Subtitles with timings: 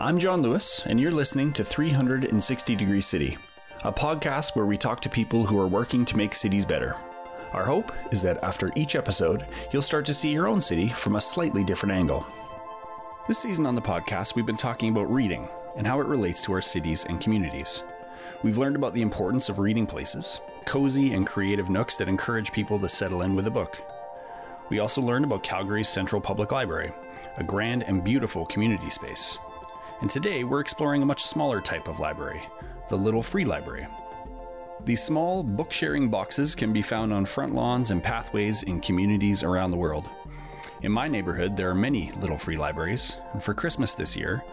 [0.00, 3.38] I'm John Lewis, and you're listening to 360 Degree City,
[3.84, 6.96] a podcast where we talk to people who are working to make cities better.
[7.52, 11.14] Our hope is that after each episode, you'll start to see your own city from
[11.14, 12.26] a slightly different angle.
[13.28, 16.52] This season on the podcast, we've been talking about reading and how it relates to
[16.54, 17.84] our cities and communities.
[18.42, 22.80] We've learned about the importance of reading places, cozy and creative nooks that encourage people
[22.80, 23.80] to settle in with a book.
[24.70, 26.92] We also learned about Calgary's Central Public Library,
[27.36, 29.38] a grand and beautiful community space.
[30.04, 32.42] And today we're exploring a much smaller type of library,
[32.90, 33.86] the Little Free Library.
[34.84, 39.42] These small book sharing boxes can be found on front lawns and pathways in communities
[39.42, 40.10] around the world.
[40.82, 44.44] In my neighborhood, there are many little free libraries, and for Christmas this year,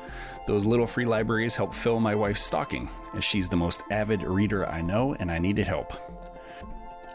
[0.48, 4.66] those little free libraries helped fill my wife's stocking, as she's the most avid reader
[4.70, 5.92] I know and I needed help.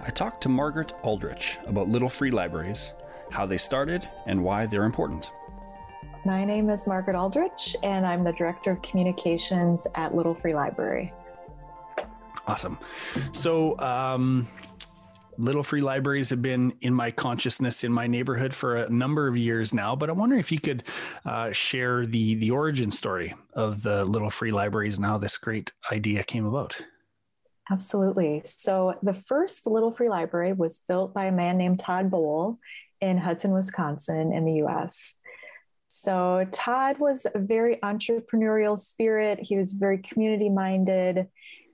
[0.03, 2.93] I talked to Margaret Aldrich about little free libraries,
[3.31, 5.31] how they started, and why they're important.
[6.27, 11.13] My name is Margaret Aldrich, and I'm the Director of Communications at Little Free Library.
[12.49, 12.79] Awesome.
[13.31, 14.49] So, um,
[15.39, 19.37] little free libraries have been in my consciousness in my neighborhood for a number of
[19.37, 19.95] years now.
[19.95, 20.83] But I wonder if you could
[21.25, 25.73] uh, share the the origin story of the little free libraries and how this great
[25.93, 26.77] idea came about.
[27.71, 28.43] Absolutely.
[28.45, 32.59] So the first little free library was built by a man named Todd Bol
[33.01, 35.15] in Hudson, Wisconsin, in the U.S.
[36.03, 39.39] So Todd was a very entrepreneurial spirit.
[39.41, 41.29] He was very community minded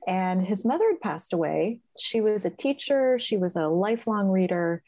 [0.06, 1.80] and his mother had passed away.
[1.98, 4.82] She was a teacher, she was a lifelong reader,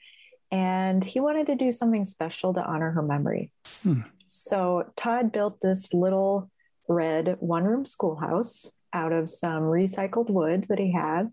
[0.51, 3.51] and he wanted to do something special to honor her memory.
[3.83, 4.03] Hmm.
[4.27, 6.51] So Todd built this little
[6.89, 11.31] red one room schoolhouse out of some recycled wood that he had.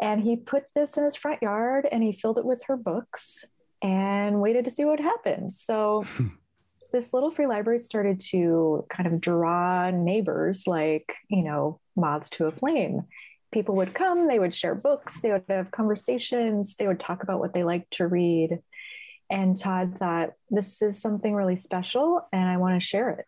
[0.00, 3.44] And he put this in his front yard and he filled it with her books
[3.82, 5.52] and waited to see what happened.
[5.52, 6.28] So hmm.
[6.92, 12.46] This little free library started to kind of draw neighbors like, you know, moths to
[12.46, 13.02] a flame.
[13.52, 17.40] People would come, they would share books, they would have conversations, they would talk about
[17.40, 18.58] what they liked to read.
[19.30, 23.26] And Todd thought, this is something really special and I want to share it.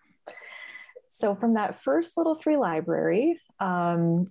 [1.09, 4.31] So, from that first little free library, um,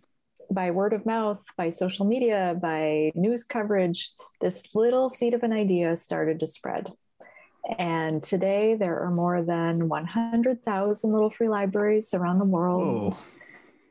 [0.51, 5.53] by word of mouth, by social media, by news coverage, this little seed of an
[5.53, 6.91] idea started to spread.
[7.77, 13.13] And today there are more than 100,000 little free libraries around the world.
[13.13, 13.25] Whoa.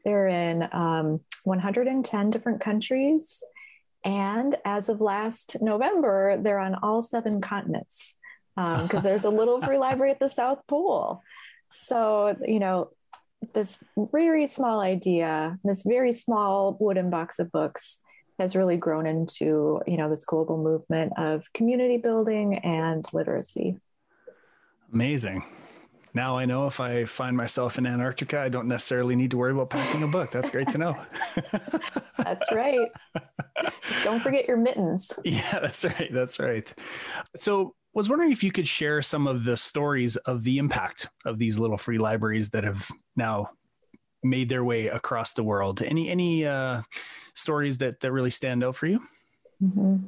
[0.04, 3.42] They're in um, 110 different countries.
[4.04, 8.16] And as of last November, they're on all seven continents
[8.56, 11.22] because um, there's a little free library at the South Pole.
[11.70, 12.90] So, you know,
[13.54, 18.00] this very small idea, this very small wooden box of books
[18.38, 23.76] has really grown into, you know, this global movement of community building and literacy.
[24.92, 25.44] Amazing
[26.14, 29.52] now I know if I find myself in Antarctica, I don't necessarily need to worry
[29.52, 30.30] about packing a book.
[30.30, 30.96] That's great to know.
[32.18, 32.88] that's right.
[34.02, 35.12] Don't forget your mittens.
[35.24, 36.10] Yeah, that's right.
[36.12, 36.72] That's right.
[37.36, 41.38] So, was wondering if you could share some of the stories of the impact of
[41.38, 43.50] these little free libraries that have now
[44.22, 45.82] made their way across the world.
[45.82, 46.82] Any any uh,
[47.34, 49.00] stories that that really stand out for you?
[49.62, 50.06] Mm-hmm.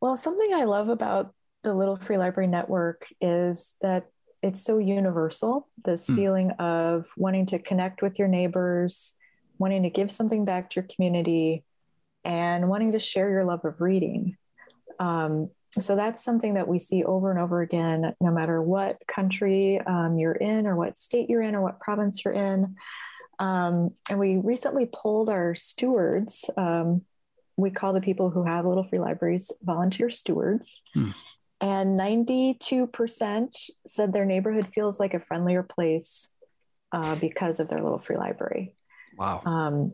[0.00, 4.06] Well, something I love about the Little Free Library Network is that
[4.42, 6.16] it's so universal this mm.
[6.16, 9.14] feeling of wanting to connect with your neighbors
[9.58, 11.64] wanting to give something back to your community
[12.24, 14.36] and wanting to share your love of reading
[15.00, 19.80] um, so that's something that we see over and over again no matter what country
[19.86, 22.76] um, you're in or what state you're in or what province you're in
[23.38, 27.02] um, and we recently polled our stewards um,
[27.56, 31.10] we call the people who have little free libraries volunteer stewards hmm
[31.60, 36.30] and 92% said their neighborhood feels like a friendlier place
[36.92, 38.74] uh, because of their little free library.
[39.16, 39.42] Wow.
[39.44, 39.92] Um,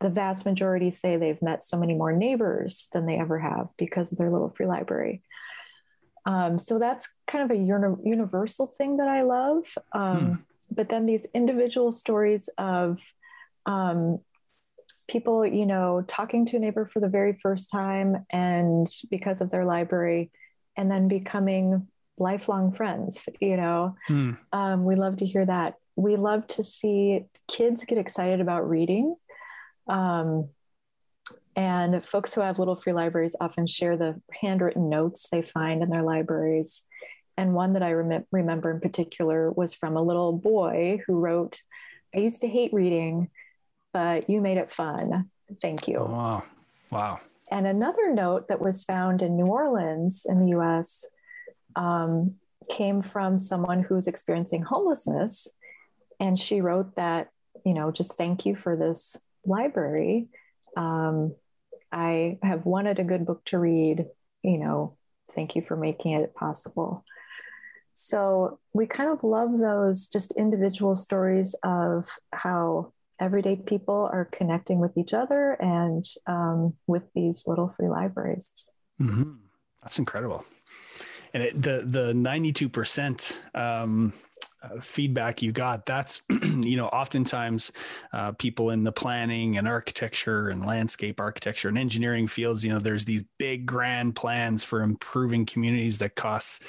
[0.00, 4.12] the vast majority say they've met so many more neighbors than they ever have because
[4.12, 5.22] of their little free library.
[6.26, 9.64] Um, so that's kind of a uni- universal thing that I love.
[9.92, 10.34] Um, hmm.
[10.70, 13.00] But then these individual stories of
[13.66, 14.20] um,
[15.08, 19.50] people, you know, talking to a neighbor for the very first time and because of
[19.50, 20.30] their library,
[20.76, 23.94] and then becoming lifelong friends you know?
[24.06, 24.32] Hmm.
[24.52, 25.74] um, we love to hear that.
[25.96, 29.16] We love to see kids get excited about reading
[29.88, 30.48] um,
[31.54, 35.88] and folks who have little free libraries often share the handwritten notes they find in
[35.88, 36.84] their libraries
[37.36, 41.62] and one that i rem- remember in particular was from a little boy who wrote
[42.14, 43.28] i used to hate reading
[43.92, 45.30] but you made it fun
[45.60, 46.42] thank you oh, wow
[46.90, 51.06] wow and another note that was found in New Orleans in the US
[51.76, 52.34] um,
[52.70, 55.48] came from someone who's experiencing homelessness.
[56.18, 57.28] and she wrote that,
[57.64, 60.28] you know, just thank you for this library.
[60.74, 61.34] Um,
[61.92, 64.06] I have wanted a good book to read,
[64.42, 64.96] you know,
[65.32, 67.04] thank you for making it possible.
[67.98, 74.80] So we kind of love those just individual stories of how everyday people are connecting
[74.80, 78.70] with each other and um, with these little free libraries.
[79.00, 79.36] Mm-hmm.
[79.82, 80.44] That's incredible.
[81.32, 84.12] And it, the the ninety two percent um,
[84.74, 87.72] uh, feedback you got that's you know oftentimes
[88.12, 92.78] uh, people in the planning and architecture and landscape architecture and engineering fields you know
[92.78, 96.60] there's these big grand plans for improving communities that costs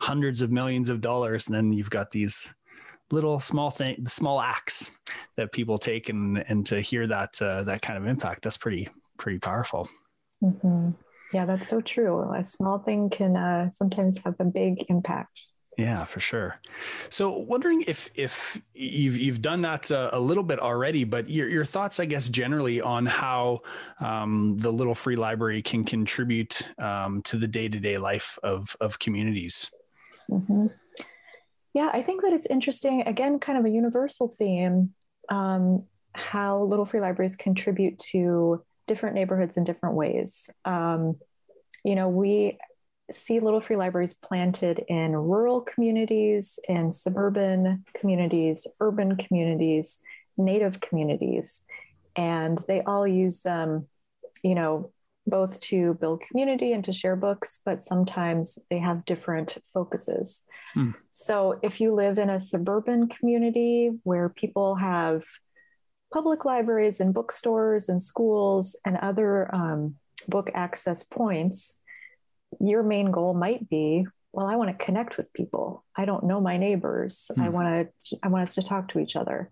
[0.00, 2.54] hundreds of millions of dollars and then you've got these
[3.12, 4.90] little small thing, small acts
[5.36, 8.88] that people take, and and to hear that uh, that kind of impact, that's pretty
[9.18, 9.88] pretty powerful.
[10.42, 10.90] Mm-hmm.
[11.32, 12.32] Yeah, that's so true.
[12.34, 15.40] A small thing can uh, sometimes have a big impact.
[15.78, 16.54] Yeah, for sure.
[17.08, 21.48] So, wondering if if you've you've done that uh, a little bit already, but your
[21.48, 23.60] your thoughts, I guess, generally on how
[23.98, 28.76] um, the Little Free Library can contribute um, to the day to day life of
[28.80, 29.70] of communities.
[30.30, 30.66] Mm-hmm.
[31.72, 33.02] Yeah, I think that it's interesting.
[33.06, 34.92] Again, kind of a universal theme
[35.28, 35.84] um,
[36.14, 40.50] how little free libraries contribute to different neighborhoods in different ways.
[40.64, 41.16] Um,
[41.84, 42.58] you know, we
[43.10, 50.02] see little free libraries planted in rural communities, in suburban communities, urban communities,
[50.36, 51.64] native communities,
[52.16, 53.86] and they all use them,
[54.42, 54.92] you know,
[55.26, 60.44] both to build community and to share books, but sometimes they have different focuses.
[60.74, 60.90] Hmm.
[61.10, 65.22] So if you live in a suburban community where people have
[66.12, 69.94] public libraries and bookstores and schools and other um,
[70.28, 71.80] book access points,
[72.60, 76.40] your main goal might be well i want to connect with people i don't know
[76.40, 77.52] my neighbors i hmm.
[77.52, 79.50] want to i want us to talk to each other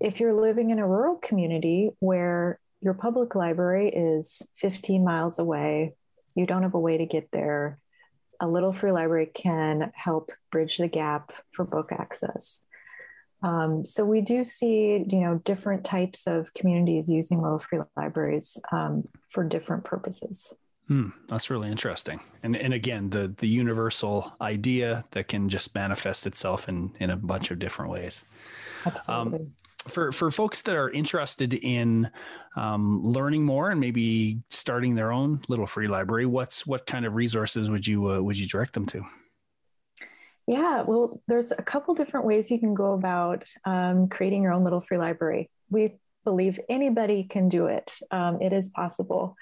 [0.00, 5.94] if you're living in a rural community where your public library is 15 miles away.
[6.34, 7.78] You don't have a way to get there.
[8.40, 12.62] A little free library can help bridge the gap for book access.
[13.42, 18.58] Um, so we do see, you know, different types of communities using little free libraries
[18.70, 20.54] um, for different purposes.
[20.88, 22.20] Hmm, that's really interesting.
[22.42, 27.16] And and again, the the universal idea that can just manifest itself in in a
[27.16, 28.24] bunch of different ways.
[28.84, 29.38] Absolutely.
[29.38, 29.52] Um,
[29.88, 32.10] for for folks that are interested in
[32.56, 37.14] um, learning more and maybe starting their own little free library, what's what kind of
[37.14, 39.04] resources would you uh, would you direct them to?
[40.46, 44.64] Yeah, well, there's a couple different ways you can go about um, creating your own
[44.64, 45.48] little free library.
[45.70, 45.94] We
[46.24, 47.94] believe anybody can do it.
[48.10, 49.36] Um, it is possible.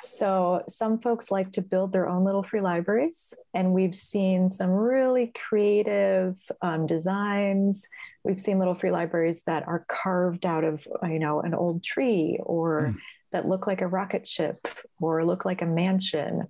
[0.00, 4.70] So, some folks like to build their own little free libraries, and we've seen some
[4.70, 7.86] really creative um, designs.
[8.24, 12.40] We've seen little free libraries that are carved out of, you know, an old tree,
[12.42, 12.96] or mm.
[13.30, 14.66] that look like a rocket ship,
[15.00, 16.48] or look like a mansion.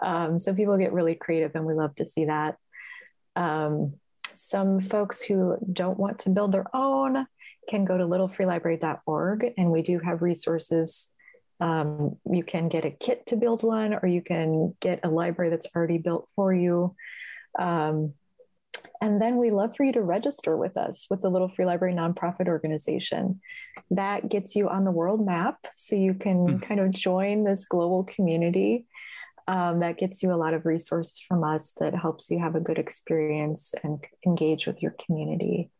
[0.00, 2.56] Um, so people get really creative, and we love to see that.
[3.34, 3.94] Um,
[4.34, 7.26] some folks who don't want to build their own
[7.68, 11.12] can go to littlefreelibrary.org, and we do have resources
[11.60, 15.50] um, you can get a kit to build one, or you can get a library
[15.50, 16.94] that's already built for you.
[17.58, 18.14] Um,
[19.00, 21.94] and then we love for you to register with us with the Little Free Library
[21.94, 23.40] nonprofit organization.
[23.90, 26.62] That gets you on the world map so you can mm.
[26.62, 28.86] kind of join this global community.
[29.48, 32.60] Um, that gets you a lot of resources from us that helps you have a
[32.60, 35.70] good experience and engage with your community.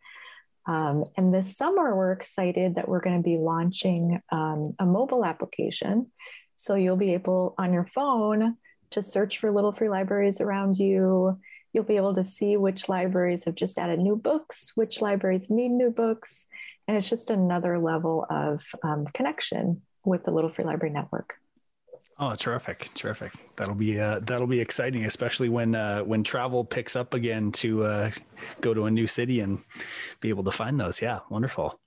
[0.66, 5.24] Um, and this summer, we're excited that we're going to be launching um, a mobile
[5.24, 6.10] application.
[6.56, 8.56] So you'll be able on your phone
[8.90, 11.38] to search for little free libraries around you.
[11.72, 15.70] You'll be able to see which libraries have just added new books, which libraries need
[15.70, 16.46] new books.
[16.88, 21.34] And it's just another level of um, connection with the Little Free Library Network.
[22.18, 23.32] Oh, terrific, terrific.
[23.56, 27.84] That'll be uh, that'll be exciting, especially when uh, when travel picks up again to
[27.84, 28.10] uh,
[28.62, 29.62] go to a new city and
[30.20, 31.02] be able to find those.
[31.02, 31.78] Yeah, wonderful.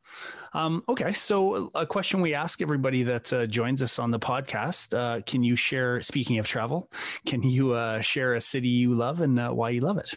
[0.53, 4.95] Um, okay, so a question we ask everybody that uh, joins us on the podcast:
[4.95, 5.99] uh, Can you share?
[6.03, 6.91] Speaking of travel,
[7.25, 10.13] can you uh, share a city you love and why you love it?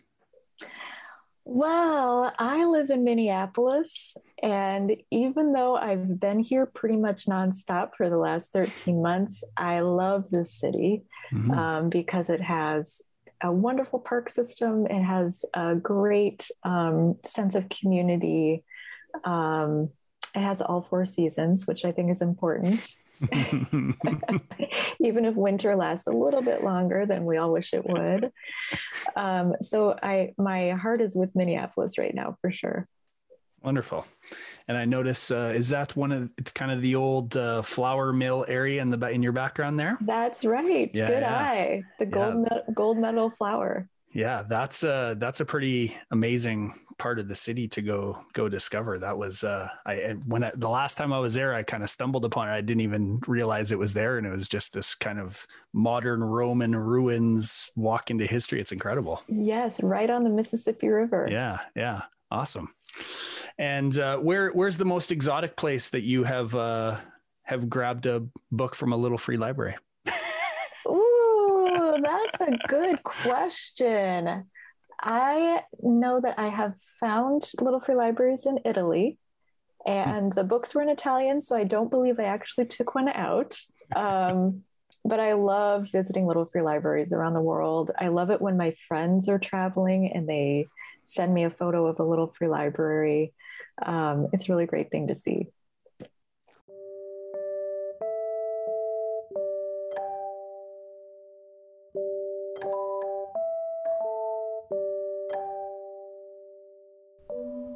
[1.44, 8.08] Well, I live in Minneapolis, and even though I've been here pretty much nonstop for
[8.08, 11.50] the last 13 months, I love this city mm-hmm.
[11.50, 13.02] um, because it has
[13.42, 14.86] a wonderful park system.
[14.86, 18.62] It has a great um, sense of community.
[19.24, 19.90] Um,
[20.34, 22.94] it has all four seasons, which I think is important.
[25.00, 28.32] even if winter lasts a little bit longer than we all wish it would.
[29.16, 32.86] Um, so I, my heart is with Minneapolis right now for sure.
[33.62, 34.04] Wonderful.
[34.66, 38.12] And I notice, uh, is that one of it's kind of the old uh, flour
[38.12, 39.96] mill area in the in your background there?
[40.00, 40.90] That's right.
[40.92, 41.38] Yeah, Good yeah.
[41.38, 41.82] eye.
[41.98, 42.56] The gold yeah.
[42.56, 43.88] me- gold medal flour.
[44.12, 48.98] Yeah, that's a that's a pretty amazing part of the city to go go discover.
[48.98, 51.90] That was uh, I when I, the last time I was there, I kind of
[51.90, 52.52] stumbled upon it.
[52.52, 56.22] I didn't even realize it was there, and it was just this kind of modern
[56.22, 58.60] Roman ruins walk into history.
[58.60, 59.22] It's incredible.
[59.28, 61.28] Yes, right on the Mississippi River.
[61.30, 62.74] Yeah, yeah, awesome.
[63.58, 66.98] And uh, where where's the most exotic place that you have uh,
[67.44, 69.76] have grabbed a book from a little free library?
[72.02, 74.50] That's a good question.
[75.00, 79.18] I know that I have found little free libraries in Italy,
[79.86, 83.56] and the books were in Italian, so I don't believe I actually took one out.
[83.94, 84.64] Um,
[85.04, 87.90] but I love visiting little free libraries around the world.
[87.98, 90.66] I love it when my friends are traveling and they
[91.04, 93.32] send me a photo of a little free library.
[93.84, 95.48] Um, it's a really great thing to see.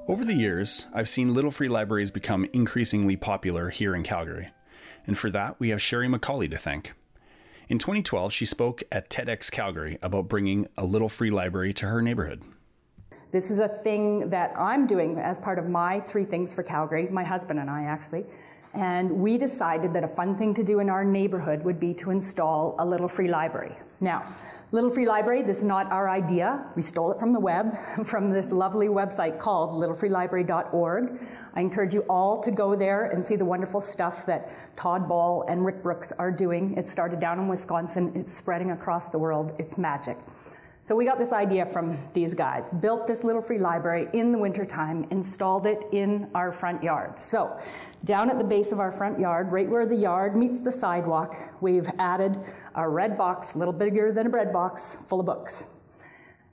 [0.08, 4.50] Over the years, I've seen little free libraries become increasingly popular here in Calgary,
[5.04, 6.92] and for that, we have Sherry McCauley to thank.
[7.68, 12.00] In 2012, she spoke at TEDx Calgary about bringing a little free library to her
[12.00, 12.44] neighborhood.
[13.32, 17.08] This is a thing that I'm doing as part of my three things for Calgary,
[17.08, 18.26] my husband and I actually.
[18.76, 22.10] And we decided that a fun thing to do in our neighborhood would be to
[22.10, 23.72] install a little free library.
[24.00, 24.36] Now,
[24.72, 26.70] Little Free Library, this is not our idea.
[26.76, 31.20] We stole it from the web, from this lovely website called littlefreelibrary.org.
[31.54, 35.46] I encourage you all to go there and see the wonderful stuff that Todd Bol
[35.48, 36.76] and Rick Brooks are doing.
[36.76, 39.54] It started down in Wisconsin, it's spreading across the world.
[39.58, 40.18] It's magic.
[40.86, 44.38] So we got this idea from these guys, built this little free library in the
[44.38, 47.20] wintertime, installed it in our front yard.
[47.20, 47.58] So
[48.04, 51.34] down at the base of our front yard, right where the yard meets the sidewalk,
[51.60, 52.38] we've added
[52.76, 55.66] a red box, a little bigger than a bread box, full of books.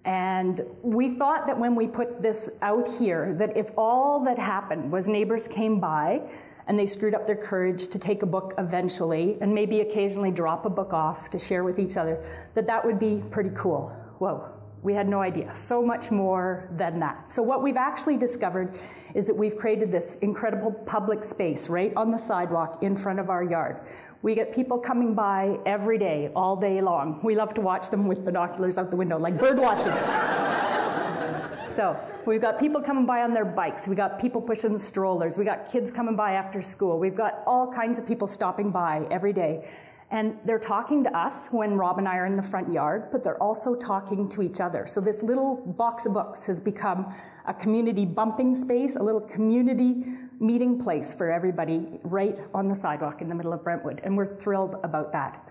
[0.04, 4.92] And we thought that when we put this out here, that if all that happened
[4.92, 6.22] was neighbors came by
[6.68, 10.66] and they screwed up their courage to take a book eventually and maybe occasionally drop
[10.66, 12.20] a book off to share with each other,
[12.56, 14.50] that that would be pretty cool whoa,
[14.84, 15.54] we had no idea.
[15.54, 17.30] So much more than that.
[17.30, 18.78] So, what we've actually discovered
[19.14, 23.30] is that we've created this incredible public space right on the sidewalk in front of
[23.30, 23.82] our yard.
[24.22, 27.20] We get people coming by every day, all day long.
[27.22, 29.92] We love to watch them with binoculars out the window, like bird watching.
[31.76, 33.90] so, we've got people coming by on their bikes.
[33.90, 35.38] We've got people pushing strollers.
[35.38, 36.98] We've got kids coming by after school.
[36.98, 39.68] We've got all kinds of people stopping by every day.
[40.14, 43.24] And they're talking to us when Rob and I are in the front yard, but
[43.24, 44.86] they're also talking to each other.
[44.86, 47.12] So this little box of books has become
[47.48, 50.06] a community bumping space, a little community
[50.40, 54.02] meeting place for everybody right on the sidewalk in the middle of Brentwood.
[54.04, 55.48] And we're thrilled about that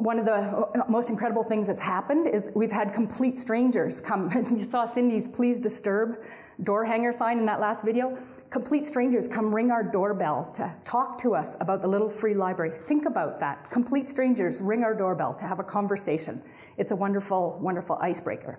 [0.00, 4.30] one of the uh, most incredible things that's happened is we've had complete strangers come.
[4.34, 6.22] you saw Cindy's please disturb
[6.62, 8.18] door hanger sign in that last video.
[8.48, 12.70] Complete strangers come ring our doorbell to talk to us about the little free library.
[12.70, 13.70] Think about that.
[13.70, 16.42] Complete strangers ring our doorbell to have a conversation.
[16.78, 18.58] It's a wonderful, wonderful icebreaker.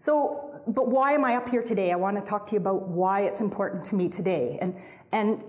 [0.00, 1.92] So, but why am I up here today?
[1.92, 4.58] I want to talk to you about why it's important to me today.
[4.60, 4.74] And,
[5.12, 5.44] and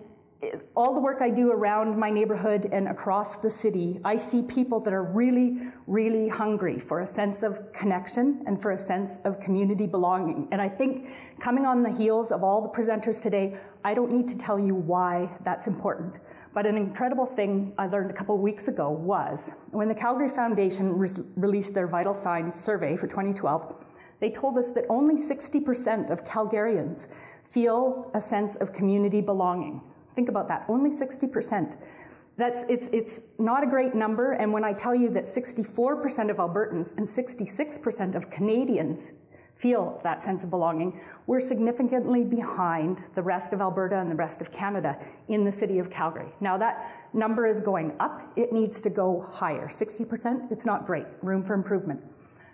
[0.75, 4.79] all the work I do around my neighborhood and across the city, I see people
[4.81, 9.39] that are really, really hungry for a sense of connection and for a sense of
[9.39, 10.47] community belonging.
[10.51, 11.09] And I think
[11.39, 14.75] coming on the heels of all the presenters today, I don't need to tell you
[14.75, 16.19] why that's important.
[16.53, 20.97] But an incredible thing I learned a couple weeks ago was when the Calgary Foundation
[20.97, 23.85] re- released their Vital Signs survey for 2012,
[24.19, 27.07] they told us that only 60% of Calgarians
[27.43, 29.81] feel a sense of community belonging.
[30.15, 31.77] Think about that, only 60%.
[32.35, 36.37] That's, it's, it's not a great number, and when I tell you that 64% of
[36.37, 39.11] Albertans and 66% of Canadians
[39.55, 44.41] feel that sense of belonging, we're significantly behind the rest of Alberta and the rest
[44.41, 46.27] of Canada in the city of Calgary.
[46.41, 48.21] Now, that number is going up.
[48.35, 49.67] It needs to go higher.
[49.67, 51.05] 60%, it's not great.
[51.21, 52.01] Room for improvement.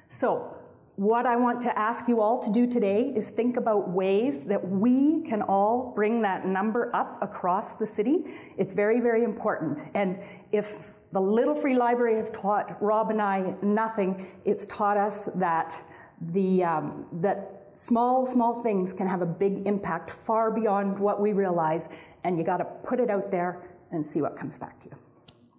[0.10, 0.59] So,
[1.00, 4.68] what I want to ask you all to do today is think about ways that
[4.68, 8.26] we can all bring that number up across the city.
[8.58, 9.80] It's very, very important.
[9.96, 10.20] And
[10.52, 15.74] if the Little Free Library has taught Rob and I nothing, it's taught us that
[16.20, 21.32] the um, that small, small things can have a big impact far beyond what we
[21.32, 21.88] realize.
[22.26, 24.98] And you got to put it out there and see what comes back to you.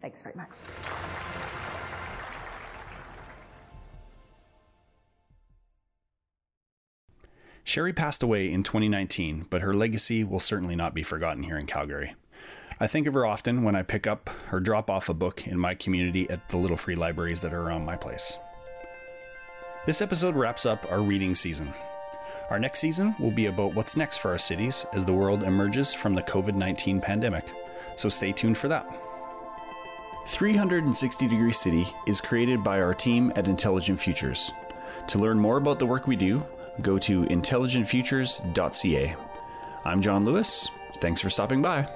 [0.03, 0.59] Thanks very much.
[7.71, 11.67] Sherry passed away in 2019, but her legacy will certainly not be forgotten here in
[11.67, 12.17] Calgary.
[12.81, 15.57] I think of her often when I pick up or drop off a book in
[15.57, 18.41] my community at the little free libraries that are around my place.
[19.87, 21.73] This episode wraps up our reading season.
[22.51, 25.95] Our next season will be about what's next for our cities as the world emerges
[25.95, 27.45] from the COVID 19 pandemic,
[27.97, 28.85] so stay tuned for that.
[30.27, 34.51] 360 Degree City is created by our team at Intelligent Futures.
[35.07, 36.45] To learn more about the work we do,
[36.83, 39.17] go to intelligentfutures.ca.
[39.85, 40.69] I'm John Lewis.
[40.99, 41.89] Thanks for stopping by.